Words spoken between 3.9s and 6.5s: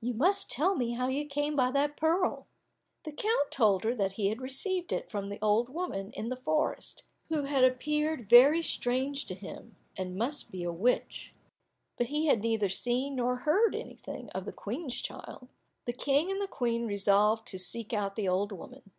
that he had received it from the old woman in the